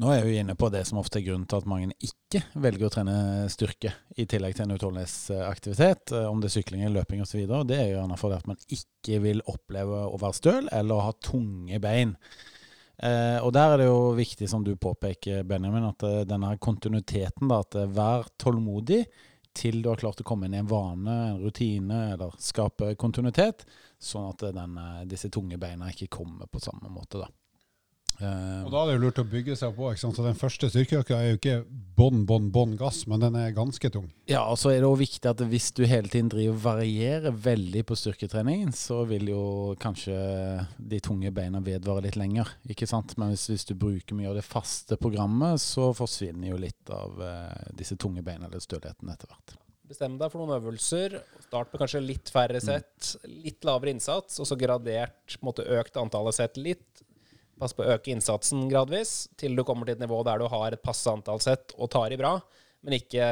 [0.00, 2.88] Nå er vi inne på det som ofte er grunnen til at mange ikke velger
[2.88, 3.16] å trene
[3.52, 7.42] styrke, i tillegg til en utholdenhetsaktivitet, eh, om det er sykling eller løping osv.
[7.68, 11.12] Det er gjerne fordi at man ikke vil oppleve å være støl eller å ha
[11.20, 12.16] tunge bein.
[13.02, 17.48] Eh, og der er det jo viktig, som du påpeker, Benjamin, at eh, denne kontinuiteten,
[17.50, 19.02] da, at eh, vær tålmodig
[19.58, 23.66] til du har klart å komme inn i en vane, en rutine, eller skape kontinuitet,
[24.00, 24.78] sånn at den,
[25.10, 27.20] disse tunge beina ikke kommer på samme måte.
[27.20, 27.28] da.
[28.22, 29.88] Uh, og Da er det jo lurt å bygge seg på.
[29.90, 30.16] ikke sant?
[30.18, 31.56] Så Den første styrkeøkta er jo ikke
[31.98, 34.06] bånn, bånn, bånn gass, men den er ganske tung.
[34.30, 37.82] Ja, og så er det òg viktig at hvis du hele tiden driver varierer veldig
[37.88, 39.44] på styrketreningen, så vil jo
[39.82, 40.14] kanskje
[40.78, 42.54] de tunge beina vedvare litt lenger.
[42.70, 43.16] ikke sant?
[43.18, 47.18] Men hvis, hvis, du bruker mye av det faste programmet, så forsvinner jo litt av
[47.18, 49.58] uh, disse tunge beina eller stødigheten etter hvert.
[49.92, 51.18] Bestem deg for noen øvelser.
[51.44, 55.66] Start med kanskje litt færre sett, litt lavere innsats, og så gradert på en måte
[55.76, 56.91] økt antallet sett litt
[57.62, 60.74] Pass på å øke innsatsen gradvis til du kommer til et nivå der du har
[60.74, 62.34] et passe antall sett og tar i bra,
[62.82, 63.26] men ikke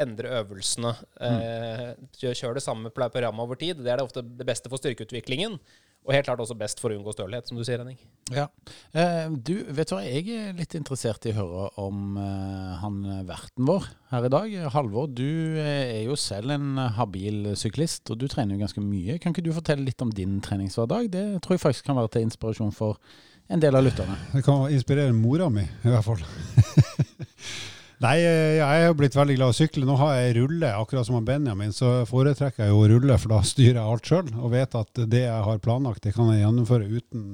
[0.00, 0.94] endre øvelsene.
[1.20, 1.40] Mm.
[1.44, 3.82] Eh, kjør det samme programmet over tid.
[3.84, 5.58] Det er det ofte det beste for styrkeutviklingen.
[6.04, 7.96] Og helt klart også best for å unngå stølhet, som du sier, Henning.
[8.32, 8.46] Ja.
[8.92, 12.98] Eh, du, vet du hva, jeg er litt interessert i å høre om eh, han
[13.28, 14.56] verten vår her i dag.
[14.74, 19.16] Halvor, du er jo selv en habil syklist, og du trener jo ganske mye.
[19.20, 21.08] Kan ikke du fortelle litt om din treningshverdag?
[21.12, 23.00] Det tror jeg faktisk kan være til inspirasjon for
[23.48, 24.16] en del av lytterne.
[24.32, 26.24] Det kan inspirere mora mi, i hvert fall.
[28.04, 29.86] Nei, jeg er blitt veldig glad i å sykle.
[29.88, 33.40] Nå har jeg rulle, akkurat som Benjamin, så foretrekker jeg jo å rulle, for da
[33.46, 34.32] styrer jeg alt sjøl.
[34.40, 37.28] Og vet at det jeg har planlagt, det kan jeg gjennomføre uten,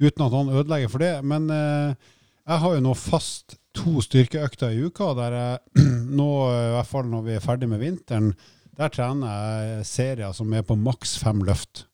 [0.00, 1.12] uten at noen ødelegger for det.
[1.26, 2.14] Men eh,
[2.46, 5.84] jeg har jo nå fast to styrkeøkter i uka, der jeg
[6.20, 8.32] nå, i hvert fall når vi er ferdig med vinteren,
[8.80, 11.84] der trener jeg serier som er på maks fem løft.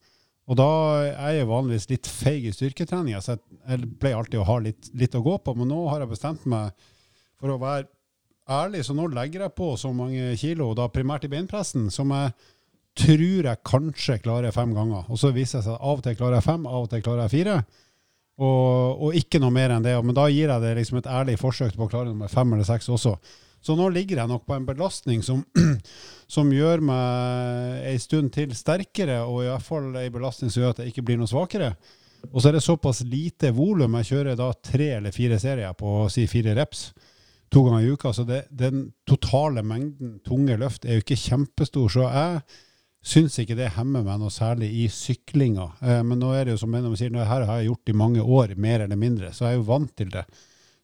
[0.46, 0.70] Og da
[1.10, 5.16] er jeg vanligvis litt feig i styrketreninga, så jeg pleier alltid å ha litt, litt,
[5.18, 5.54] å gå på.
[5.58, 6.70] Men nå har jeg bestemt meg
[7.40, 7.88] for å være
[8.46, 12.30] ærlig, så nå legger jeg på så mange kilo, da primært i beinpressen, som jeg
[12.96, 15.08] tror jeg kanskje klarer fem ganger.
[15.10, 17.02] Og så viser det seg at av og til klarer jeg fem, av og til
[17.04, 17.56] klarer jeg fire.
[18.36, 19.96] Og, og ikke noe mer enn det.
[20.04, 22.68] Men da gir jeg det liksom et ærlig forsøk på å klare nummer fem eller
[22.68, 23.16] seks også.
[23.66, 25.42] Så nå ligger jeg nok på en belastning som,
[26.34, 30.76] som gjør meg ei stund til sterkere, og i hvert fall ei belastning som gjør
[30.76, 31.72] at jeg ikke blir noe svakere.
[32.30, 33.98] Og så er det såpass lite volum.
[34.00, 36.88] Jeg kjører da tre eller fire serier på si fire reps
[37.52, 38.12] to ganger i uka.
[38.14, 41.92] Så det, den totale mengden tunge løft er jo ikke kjempestor.
[41.92, 42.40] Så jeg
[43.06, 45.70] syns ikke det hemmer meg noe særlig i syklinga.
[45.82, 47.98] Eh, men nå er det jo som Benjamin sier, det her har jeg gjort i
[48.02, 49.30] mange år, mer eller mindre.
[49.34, 50.26] Så jeg er jo vant til det.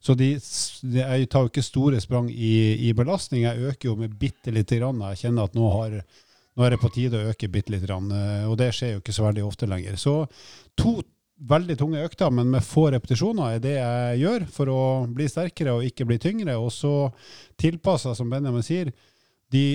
[0.02, 0.32] Så de,
[0.82, 3.44] de, jeg tar jo ikke store sprang i, i, belastning.
[3.44, 5.02] Jeg øker jo med bitte lite grann.
[5.12, 8.10] Jeg kjenner at nå, har, nå, er det på tide å øke bitte lite grann.
[8.10, 10.00] Eh, og det skjer jo ikke så veldig ofte lenger.
[10.00, 10.16] Så
[10.78, 10.98] to
[11.48, 15.78] veldig tunge økter, men med få repetisjoner, er det jeg gjør for å bli sterkere
[15.78, 16.58] og ikke bli tyngre.
[16.58, 16.94] Og så
[17.62, 18.92] tilpasser, som Benjamin sier,
[19.54, 19.66] de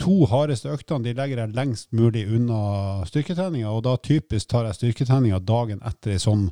[0.00, 3.68] to hardeste øktene de legger jeg lengst mulig unna styrketreninga.
[3.68, 6.48] Og da typisk tar jeg styrketreninga dagen etter ei sånn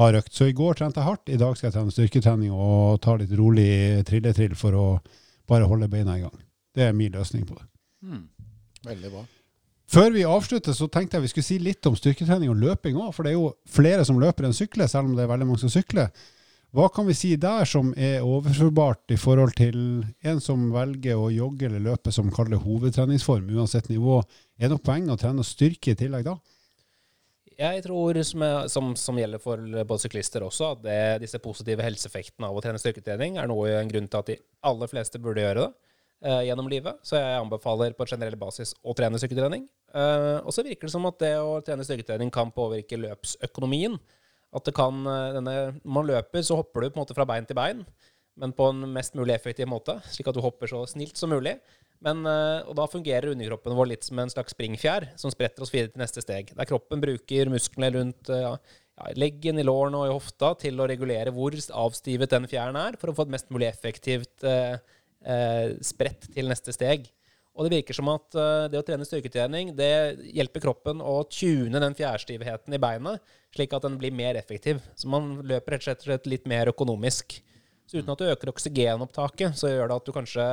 [0.00, 0.34] har økt.
[0.34, 3.32] Så i går trente jeg hardt, i dag skal jeg trene styrketrening og ta litt
[3.38, 4.86] rolig trilletrill for å
[5.48, 6.36] bare holde beina i gang.
[6.76, 7.66] Det er min løsning på det.
[8.04, 8.24] Mm.
[8.86, 9.24] Veldig bra.
[9.86, 13.12] Før vi avslutter, så tenkte jeg vi skulle si litt om styrketrening og løping òg.
[13.14, 15.62] For det er jo flere som løper enn sykler, selv om det er veldig mange
[15.62, 16.10] som sykler.
[16.76, 19.78] Hva kan vi si der som er overførbart i forhold til
[20.26, 24.18] en som velger å jogge eller løpe som kaller hovedtreningsform, uansett nivå?
[24.58, 26.34] Er det noe poeng å trene styrke i tillegg da?
[27.56, 32.50] Jeg tror, som, som, som, gjelder for både syklister også, at det, disse positive helseeffektene
[32.50, 34.36] av å trene styrketrening er noe en grunn til at de
[34.68, 35.70] aller fleste burde gjøre det
[36.28, 37.00] eh, gjennom livet.
[37.06, 39.64] Så jeg anbefaler på generell basis å trene styrketrening.
[39.88, 43.96] Eh, og så virker det som at det å trene styrketrening kan påvirke løpsøkonomien.
[44.56, 47.24] At det kan, eh, denne, Når man løper, så hopper du på en måte fra
[47.24, 47.86] bein til bein,
[48.36, 51.56] men på en mest mulig effektiv måte, slik at du hopper så snilt som mulig.
[52.04, 55.72] Men, eh, og da fungerer underkroppen vår litt som en slags springfjær som spretter oss
[55.72, 56.52] videre til neste steg.
[56.56, 60.88] Der kroppen bruker musklene rundt eh, ja, leggen, i lårene og i hofta til å
[60.90, 64.76] regulere hvor avstivet den fjæren er, for å få et mest mulig effektivt eh,
[65.24, 67.08] eh, sprett til neste steg.
[67.56, 69.90] Og det virker som at eh, det å trene styrketrening det
[70.36, 74.82] hjelper kroppen å tune den fjærstivheten i beinet, slik at den blir mer effektiv.
[74.96, 77.38] Så man løper rett og slett litt mer økonomisk.
[77.86, 80.46] Så uten at du øker oksygenopptaket, så gjør det at du kanskje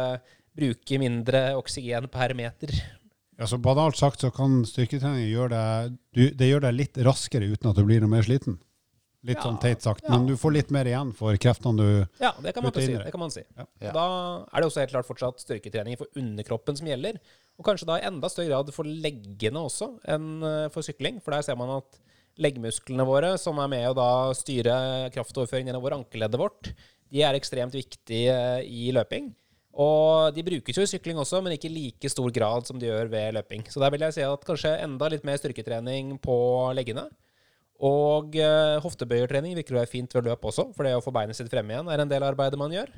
[0.57, 2.73] bruker mindre oksygen per meter.
[3.39, 7.49] Ja, så Banalt sagt så kan styrketrening gjøre deg, du, det gjør deg litt raskere
[7.49, 8.59] uten at du blir noe mer sliten.
[9.23, 10.11] Litt Ja, sånn teit sagt, ja.
[10.11, 12.89] men du får litt mer igjen for kreftene du Ja, det kan man, si.
[12.91, 13.05] det.
[13.05, 13.41] Det kan man si.
[13.55, 13.65] Ja.
[13.79, 13.93] Ja.
[13.95, 14.03] Da
[14.51, 17.21] er det også helt klart fortsatt styrketrening for underkroppen som gjelder.
[17.55, 21.21] Og kanskje da i enda større grad for leggene også enn eh, for sykling.
[21.23, 22.01] For der ser man at
[22.43, 24.75] leggmusklene våre, som er med å da styre
[25.15, 26.73] kraftoverføringen gjennom ankeleddet vårt,
[27.13, 29.31] de er ekstremt viktige eh, i løping.
[29.73, 32.91] Og de brukes jo i sykling også, men ikke i like stor grad som de
[32.91, 33.65] gjør ved løping.
[33.73, 36.35] Så der vil jeg si at kanskje enda litt mer styrketrening på
[36.77, 37.07] leggene.
[37.83, 41.35] Og eh, hoftebøyertrening virker å være fint ved løp også, for det å få beinet
[41.35, 42.93] sitt fremme igjen er en del av arbeidet man gjør.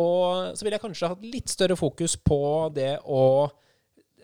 [0.00, 2.38] Og så vil jeg kanskje hatt litt større fokus på
[2.74, 3.24] det å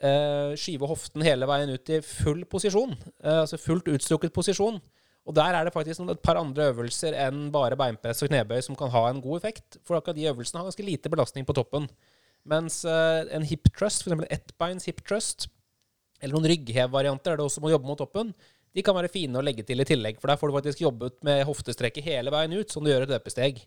[0.01, 2.95] eh, skyve hoften hele veien ut i full posisjon.
[3.23, 4.81] Eh, altså fullt utstrukket posisjon.
[5.29, 8.79] Og der er det faktisk et par andre øvelser enn bare beinpress og knebøy som
[8.79, 9.79] kan ha en god effekt.
[9.85, 11.89] For akkurat de øvelsene har ganske lite belastning på toppen.
[12.49, 14.25] Mens eh, en hip trust, f.eks.
[14.33, 15.51] ettbeins hip trust,
[16.21, 18.33] eller noen rygghevvarianter der du også må jobbe mot toppen,
[18.75, 20.21] de kan være fine å legge til i tillegg.
[20.23, 23.13] For der får du faktisk jobbet med hoftestrekket hele veien ut, som du gjør et
[23.13, 23.61] løpesteg.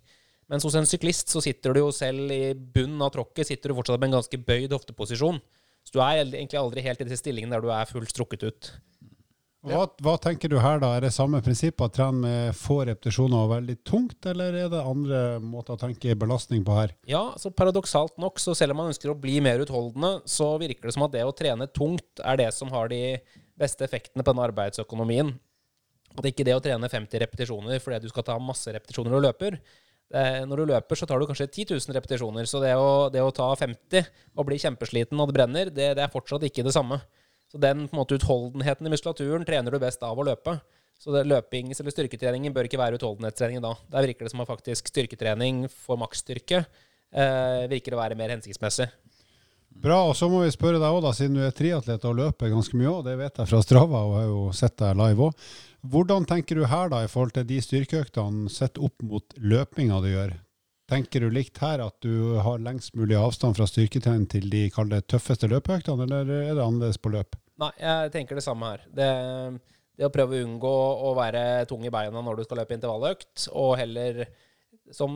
[0.52, 3.78] Mens hos en syklist så sitter du jo selv i bunnen av tråkket sitter du
[3.78, 5.40] fortsatt med en ganske bøyd hofteposisjon.
[5.84, 8.72] Så du er egentlig aldri helt i den stillingen der du er fullt strukket ut.
[9.64, 10.90] Hva, hva tenker du her, da?
[10.98, 14.82] Er det samme prinsipp at trene med få repetisjoner og veldig tungt, eller er det
[14.84, 16.92] andre måter å tenke belastning på her?
[17.08, 20.90] Ja, så paradoksalt nok, så selv om man ønsker å bli mer utholdende, så virker
[20.90, 23.02] det som at det å trene tungt er det som har de
[23.60, 25.32] beste effektene på den arbeidsøkonomien.
[26.18, 29.58] At ikke det å trene 50 repetisjoner fordi du skal ta masse repetisjoner du løper.
[30.14, 32.46] Når du løper, så tar du kanskje 10 000 repetisjoner.
[32.50, 36.04] Så det å, det å ta 50 og bli kjempesliten og det brenner, det, det
[36.04, 37.00] er fortsatt ikke det samme.
[37.54, 40.58] Så den måte utholdenheten i muskulaturen trener du best av å løpe.
[40.98, 43.76] Så det løpings- eller styrketreningen bør ikke være utholdenhetstrening da.
[43.94, 48.90] Der virker det som at styrketrening for maksstyrke eh, virker å være mer hensiktsmessig.
[49.84, 52.78] Bra, og så må vi spørre deg òg, siden du er triatlet og løper ganske
[52.78, 55.46] mye òg, det vet jeg fra Strava og har jo sett deg live òg.
[55.94, 60.10] Hvordan tenker du her da, i forhold til de styrkeøktene sett opp mot løpinga du
[60.14, 60.36] gjør?
[60.90, 65.50] Tenker du likt her at du har lengst mulig avstand fra styrketrening til de tøffeste
[65.52, 67.36] løpeøktene, eller er det annerledes på løp?
[67.64, 68.88] Nei, jeg tenker det samme her.
[68.92, 69.10] Det,
[70.00, 70.74] det å prøve å unngå
[71.10, 74.26] å være tung i beina når du skal løpe intervalløkt, og heller
[74.92, 75.14] som,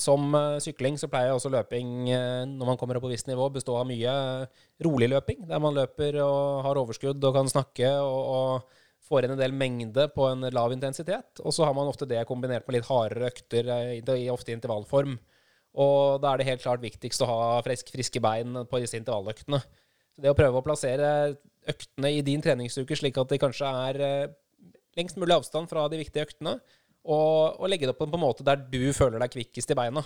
[0.00, 3.46] som eh, sykling så pleier også løping, eh, når man kommer opp på visst nivå,
[3.54, 4.14] bestå av mye
[4.84, 9.36] rolig løping, der man løper og har overskudd og kan snakke og, og får inn
[9.36, 11.42] en del mengde på en lav intensitet.
[11.44, 15.16] Og så har man ofte det kombinert med litt hardere økter, eh, ofte i intervallform.
[15.84, 19.58] Og da er det helt klart viktigst å ha frisk, friske bein på disse intervalløktene.
[20.14, 21.08] Så det å prøve å plassere
[21.70, 24.32] øktene i din treningsuke slik at de kanskje er eh,
[24.98, 26.58] lengst mulig avstand fra de viktige øktene,
[27.04, 30.04] og, og legge det opp på en måte der du føler deg kvikkest i beina.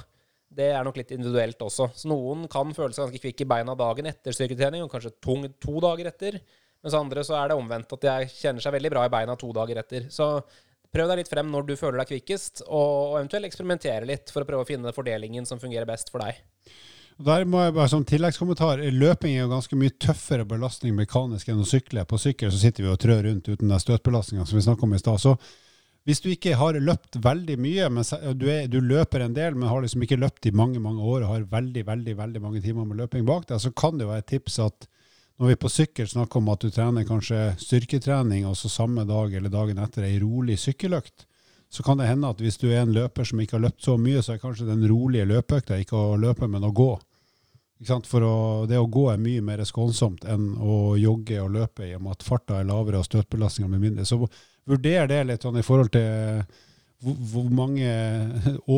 [0.48, 1.90] Det er nok litt individuelt også.
[1.94, 5.44] Så noen kan føle seg ganske kvikk i beina dagen etter styrketrening, og kanskje tung
[5.60, 6.40] to dager etter.
[6.82, 9.50] Mens andre så er det omvendt, at de kjenner seg veldig bra i beina to
[9.54, 10.08] dager etter.
[10.14, 10.30] Så
[10.94, 14.48] prøv deg litt frem når du føler deg kvikkest, og, eventuelt eksperimentere litt for å
[14.48, 16.40] prøve å finne fordelingen som fungerer best for deg.
[17.18, 21.64] Der må jeg bare som tilleggskommentar, Løping er jo ganske mye tøffere belastning mekanisk enn
[21.64, 22.04] å sykle.
[22.06, 24.94] På sykkel så sitter vi og trør rundt uten den støtbelastninga som vi snakka om
[24.94, 25.18] i stad.
[25.18, 25.32] Så
[26.06, 28.06] hvis du ikke har løpt veldig mye, men
[28.38, 31.24] du, er, du løper en del, men har liksom ikke løpt i mange mange år
[31.24, 34.12] og har veldig veldig, veldig mange timer med løping bak deg, så kan det jo
[34.12, 34.88] være et tips at
[35.42, 39.34] når vi på sykkel snakker om at du trener kanskje styrketrening, og så samme dag
[39.34, 41.26] eller dagen etter ei rolig sykkeløkt,
[41.68, 43.98] så kan det hende at hvis du er en løper som ikke har løpt så
[44.00, 46.92] mye, så er kanskje den rolige løpeøkta ikke å løpe, men å gå.
[47.86, 48.36] For å,
[48.66, 52.16] det å gå er mye mer skånsomt enn å jogge og løpe, i og med
[52.16, 54.06] at farta er lavere og støtbelastninga blir mindre.
[54.08, 54.18] Så
[54.66, 56.42] vurder det litt sånn i forhold til
[56.98, 57.90] hvor mange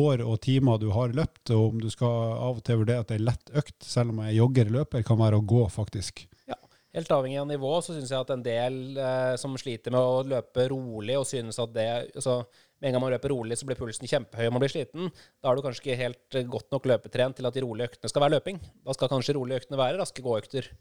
[0.03, 3.09] år og timer du har løpt, og om du skal av og til vurdere at
[3.09, 6.27] det er lett økt, selv om jeg jogger eller løper, kan være å gå, faktisk.
[6.49, 6.59] Ja,
[6.93, 10.21] Helt avhengig av nivå, så syns jeg at en del eh, som sliter med å
[10.35, 12.43] løpe rolig, og synes at det altså,
[12.81, 15.11] Med en gang man løper rolig, så blir pulsen kjempehøy og man blir sliten.
[15.37, 18.09] Da er du kanskje ikke helt eh, godt nok løpetrent til at de rolige øktene
[18.09, 18.57] skal være løping.
[18.87, 20.71] Da skal kanskje rolige øktene være raske gåøkter.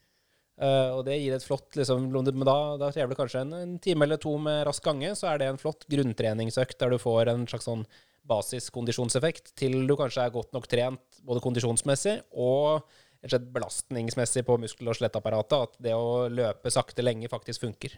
[0.60, 3.76] Uh, og det gir et flott liksom, Men da, da krever det kanskje en, en
[3.80, 7.30] time eller to med rask gange, så er det en flott grunntreningsøkt der du får
[7.32, 7.86] en slags sånn
[8.28, 12.84] basiskondisjonseffekt til du kanskje er godt nok trent både kondisjonsmessig og
[13.20, 17.96] belastningsmessig på muskel- og skjelettapparatet, at det å løpe sakte lenge faktisk funker.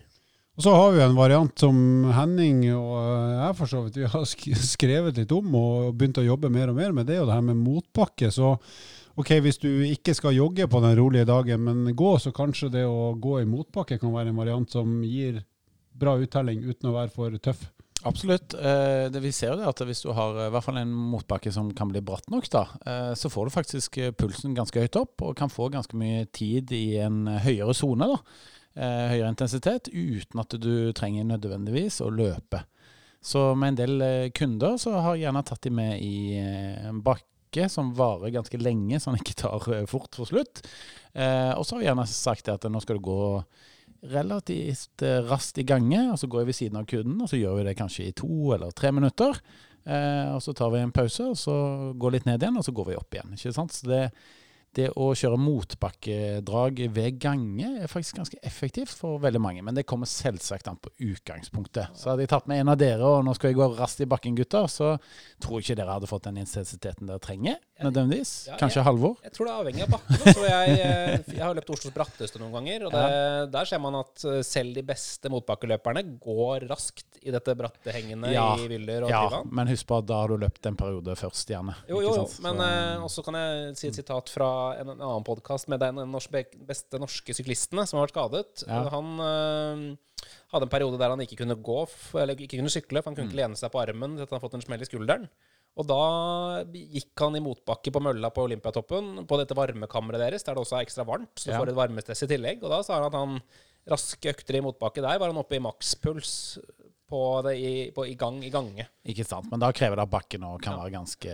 [0.53, 1.77] Og så har vi en variant som
[2.13, 2.97] Henning og
[3.39, 4.27] jeg for så vidt vi har
[4.75, 7.39] skrevet litt om og begynt å jobbe mer og mer med, det er jo det
[7.39, 8.29] her med motbakke.
[8.29, 8.59] Så
[9.17, 12.85] ok, hvis du ikke skal jogge på den rolige dagen, men gå, så kanskje det
[12.85, 15.41] å gå i motbakke kan være en variant som gir
[15.93, 17.65] bra uttelling uten å være for tøff.
[18.05, 18.53] Absolutt.
[18.59, 21.53] Eh, det, vi ser det at hvis du har eh, i hvert fall en motbakke
[21.55, 24.99] som kan bli bratt nok, da, eh, så får du faktisk eh, pulsen ganske høyt
[24.99, 28.11] opp og kan få ganske mye tid i en eh, høyere sone.
[28.73, 32.63] Eh, høyere intensitet uten at du trenger nødvendigvis å løpe.
[33.23, 36.87] Så med en del eh, kunder så har jeg gjerne tatt de med i eh,
[36.89, 40.63] en bakke som varer ganske lenge, så den ikke tar fort for slutt.
[41.13, 43.25] Og så har jeg gjerne sagt at nå skal du gå
[44.09, 47.59] relativt raskt i gange, og så går jeg ved siden av kunden, og så gjør
[47.59, 49.37] vi det kanskje i to eller tre minutter.
[49.85, 51.59] Og så tar vi en pause, og så
[51.93, 53.37] går litt ned igjen, og så går vi opp igjen.
[53.37, 53.77] ikke sant?
[53.77, 54.01] Så det,
[54.75, 59.63] det å kjøre motbakkedrag ved gange er faktisk ganske effektivt for veldig mange.
[59.65, 61.93] Men det kommer selvsagt an på utgangspunktet.
[61.99, 64.09] Så hadde jeg tatt med en av dere, og nå skal jeg gå raskt i
[64.09, 64.95] bakken, gutter, så
[65.43, 68.33] tror jeg ikke dere hadde fått den intensiteten dere trenger, nødvendigvis.
[68.49, 69.17] Ja, Kanskje jeg- Halvor?
[69.23, 70.33] Jeg tror det er avhengig av bakken.
[70.33, 73.95] Så jeg, eh, jeg har løpt Oslos bratteste noen ganger, og det, der ser man
[74.01, 78.55] at eh, selv de beste motbakkeløperne går raskt i dette bratte hengende Ja.
[78.57, 81.47] i Vyller og Ja, men husk på at da har du løpt en periode først,
[81.53, 81.75] gjerne.
[81.89, 82.29] Jo, jo, jo.
[82.43, 84.49] Men Så- eh, også kan jeg si et sitat fra
[84.81, 88.65] en, en annen podkast med den norske, beste norske syklistene som har vært skadet.
[88.69, 88.83] Ja.
[88.95, 89.83] Han øh,
[90.55, 91.81] hadde en periode der han ikke kunne gå,
[92.23, 93.33] eller ikke kunne sykle, for han kunne Mm.
[93.35, 95.27] ikke lene seg på armen etter han hadde fått en smell i skulderen.
[95.81, 96.01] Og da
[96.77, 100.77] gikk han i motbakke på mølla på Olympiatoppen, på dette varmekammeret deres, der det også
[100.79, 101.61] er ekstra varmt, så du Ja.
[101.63, 102.63] får et varmestress i tillegg.
[102.63, 103.39] Og da sa han at han
[103.89, 106.59] raske økter i motbakke der var han oppe i makspuls
[107.13, 108.89] på det i, på, i gang i gange.
[109.13, 110.85] Ikke sant, men da krever det at bakken òg kan Ja.
[110.85, 111.33] være ganske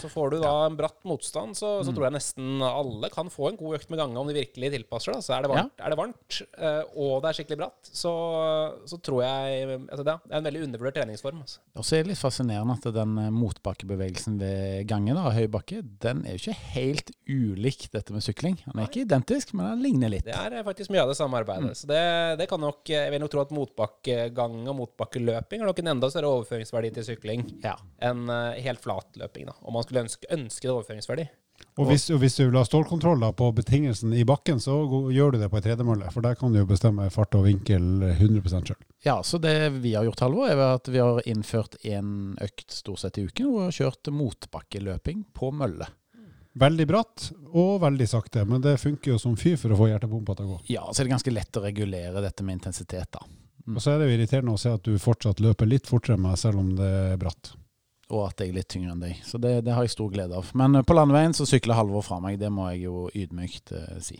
[0.00, 1.94] Så får du da en bratt motstand, så, Mm.
[1.94, 5.12] tror jeg nesten alle kan få en god økt med gange om de virkelig tilpasser.
[5.18, 5.20] Da.
[5.20, 8.12] Så er det varmt, er det varmt eh, og det er skikkelig bratt, så,
[8.88, 11.40] så tror jeg altså det, det er en veldig undervurdert treningsform.
[11.42, 11.58] Altså.
[11.76, 15.82] Og så er det litt fascinerende at den eh, motbakkebevegelsen ved gangen, da, høy bakke,
[16.02, 18.56] den er jo ikke helt ulik dette med sykling.
[18.64, 20.24] Den er ikke identisk, men den ligner litt.
[20.30, 21.74] Det er eh, faktisk mye av det samme arbeidet.
[21.82, 22.02] Så det,
[22.40, 24.76] det kan nok, jeg vil nok tro at motbakkegang og
[25.18, 27.76] motbakkeløping har nok en enda større overføringsverdi til sykling Ja.
[28.00, 29.46] enn uh, helt flat løping.
[29.46, 29.54] Da.
[29.62, 31.28] Om man skulle ønske, ønske det overføringsverdi.
[31.78, 34.76] Og hvis, og hvis du vil ha stålkontroll på betingelsen i bakken, så
[35.10, 36.10] gjør du det på ei tredemølle.
[36.14, 37.82] For der kan du jo bestemme fart og vinkel
[38.14, 38.78] 100% sjøl.
[39.04, 43.00] ja, så det vi har gjort, Halvor, er at vi har innført en økt stort
[43.02, 45.86] sett i uken, og har kjørt motbakkeløping på mølle.
[46.58, 50.34] Veldig bratt og veldig sakte, men det funker jo som fy for å få hjertepumpa
[50.38, 50.60] til å gå.
[50.74, 53.22] Ja, så er det ganske lett å regulere dette med intensitet, da.
[53.68, 53.76] Mm.
[53.76, 56.24] Og så er det jo irriterende å se at du fortsatt løper litt fortere enn
[56.24, 57.52] meg, selv om det er bratt.
[58.08, 59.20] Og at jeg er litt tyngre enn deg.
[59.28, 60.48] Så det, det har jeg stor glede av.
[60.56, 64.00] Men eh, på landeveien så sykler Halvor fra meg, det må jeg jo ydmykt eh,
[64.04, 64.16] si.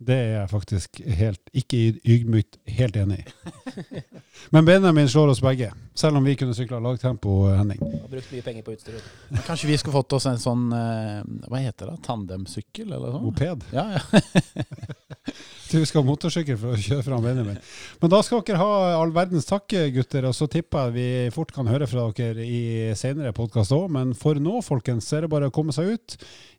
[0.00, 4.00] Det er jeg faktisk helt, ikke ydmykt helt enig i.
[4.56, 7.82] Men Benjamin slår oss begge, selv om vi kunne sykla lagtempo, Henning.
[7.84, 9.12] Har brukt mye penger på utstyret.
[9.28, 11.20] Men kanskje vi skulle fått oss en sånn eh,
[11.52, 12.00] Hva heter det?
[12.08, 13.28] Tandemsykkel, eller sånn?
[13.28, 13.68] Moped.
[13.76, 14.54] Ja, ja.
[15.80, 17.58] Du skal ha motorsykkel for å kjøre fram Benjamin.
[18.02, 20.26] Men da skal dere ha all verdens takk, gutter.
[20.26, 23.86] Og så tipper jeg vi fort kan høre fra dere i senere podkast òg.
[23.94, 26.16] Men for nå, folkens, så er det bare å komme seg ut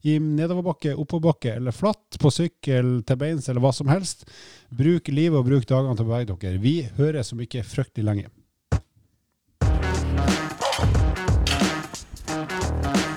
[0.07, 4.23] i nedoverbakke, oppoverbakke eller flatt, på sykkel, til beins eller hva som helst.
[4.71, 6.63] Bruk livet og bruk dagene til å bevege dere.
[6.63, 8.40] Vi høres om ikke fryktelig lenge.